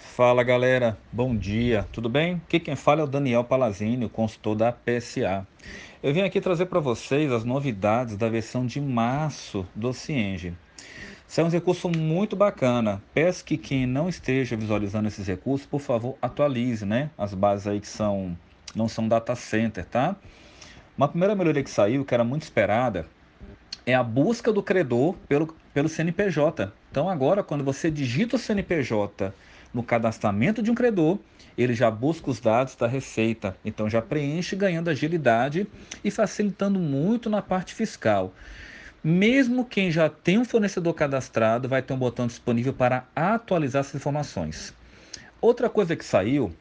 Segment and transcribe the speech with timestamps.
[0.00, 2.40] Fala galera, bom dia, tudo bem?
[2.46, 5.44] Aqui quem fala é o Daniel Palazini, consultor da PSA.
[6.00, 10.54] Eu vim aqui trazer para vocês as novidades da versão de março do Cienge.
[11.26, 13.02] Isso é um recurso muito bacana.
[13.12, 17.10] Peço que quem não esteja visualizando esses recursos, por favor, atualize, né?
[17.18, 18.38] As bases aí que são
[18.76, 20.14] não são data center, tá?
[20.96, 23.04] Uma primeira melhoria que saiu, que era muito esperada,
[23.84, 26.72] é a busca do credor pelo, pelo CNPJ.
[26.88, 29.34] Então agora, quando você digita o CNPJ
[29.72, 31.18] no cadastramento de um credor,
[31.56, 35.66] ele já busca os dados da receita, então já preenche ganhando agilidade
[36.04, 38.32] e facilitando muito na parte fiscal.
[39.02, 43.94] Mesmo quem já tem um fornecedor cadastrado vai ter um botão disponível para atualizar essas
[43.94, 44.74] informações.
[45.40, 46.52] Outra coisa que saiu,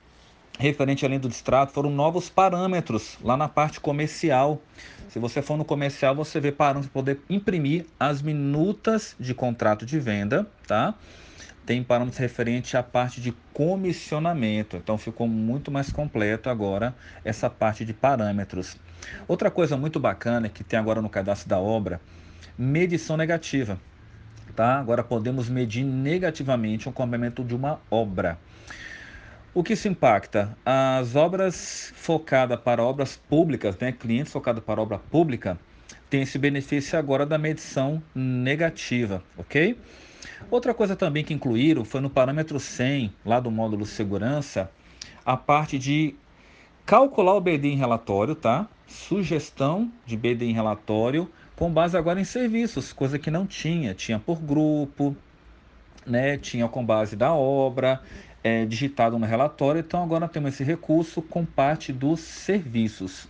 [0.60, 4.62] referente além do distrato, foram novos parâmetros lá na parte comercial.
[5.10, 9.86] Se você for no comercial, você vê parâmetros para poder imprimir as minutas de contrato
[9.86, 10.94] de venda, tá?
[11.68, 14.78] Tem parâmetros referente à parte de comissionamento.
[14.78, 18.78] Então ficou muito mais completo agora essa parte de parâmetros.
[19.28, 22.00] Outra coisa muito bacana que tem agora no cadastro da obra,
[22.58, 23.78] medição negativa.
[24.56, 24.80] Tá?
[24.80, 28.40] Agora podemos medir negativamente o complemento de uma obra.
[29.54, 30.58] O que se impacta?
[30.66, 33.92] As obras focadas para obras públicas, né?
[33.92, 35.60] clientes focados para obra pública,
[36.10, 39.78] tem esse benefício agora da medição negativa, ok?
[40.50, 44.72] Outra coisa também que incluíram foi no parâmetro 100, lá do módulo segurança,
[45.26, 46.16] a parte de
[46.86, 48.68] calcular o BD em relatório, tá?
[48.88, 53.96] Sugestão de BD em relatório com base agora em serviços, coisa que não tinha.
[53.96, 55.18] Tinha por grupo,
[56.06, 56.38] né?
[56.38, 58.00] Tinha com base da obra,
[58.44, 59.80] é, digitado no relatório.
[59.80, 63.28] Então agora temos esse recurso com parte dos serviços.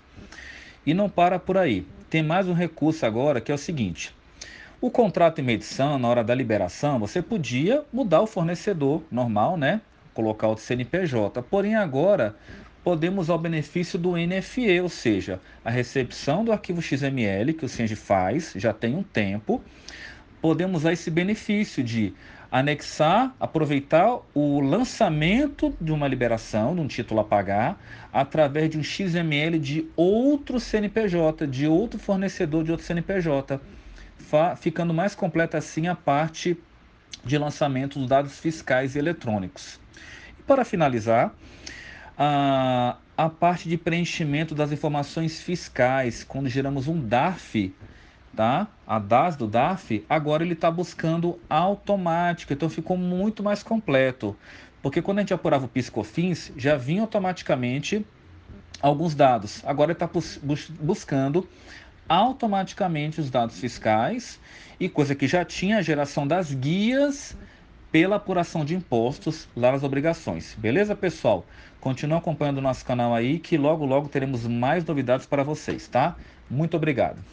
[0.85, 1.87] E não para por aí.
[2.09, 4.13] Tem mais um recurso agora que é o seguinte:
[4.79, 9.81] o contrato em medição, na hora da liberação, você podia mudar o fornecedor normal, né?
[10.13, 11.41] Colocar o CNPJ.
[11.43, 12.35] Porém, agora
[12.83, 17.95] podemos ao benefício do NFE, ou seja, a recepção do arquivo XML que o Cienge
[17.95, 19.63] faz, já tem um tempo,
[20.39, 22.13] podemos usar esse benefício de
[22.51, 27.81] anexar, aproveitar o lançamento de uma liberação, de um título a pagar,
[28.13, 33.59] através de um XML de outro CNPJ, de outro fornecedor de outro CNPJ
[34.57, 36.57] ficando mais completa assim a parte
[37.23, 39.79] de lançamento dos dados fiscais e eletrônicos.
[40.39, 41.33] E para finalizar,
[42.17, 47.73] a, a parte de preenchimento das informações fiscais, quando geramos um DARF,
[48.35, 48.67] tá?
[48.85, 54.35] A DAS do DARF, agora ele está buscando automático, então ficou muito mais completo.
[54.81, 58.05] Porque quando a gente apurava o PiscoFins, já vinha automaticamente
[58.81, 59.63] alguns dados.
[59.65, 60.39] Agora está bus
[60.79, 61.47] buscando
[62.07, 64.39] automaticamente os dados fiscais
[64.79, 67.37] e coisa que já tinha a geração das guias
[67.91, 70.55] pela apuração de impostos lá nas obrigações.
[70.55, 71.45] Beleza, pessoal?
[71.79, 76.15] Continue acompanhando o nosso canal aí que logo logo teremos mais novidades para vocês, tá?
[76.49, 77.27] Muito obrigado.